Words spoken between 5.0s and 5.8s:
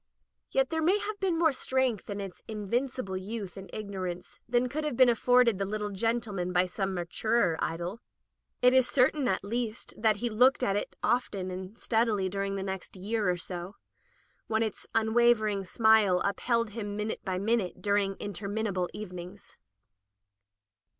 afforded the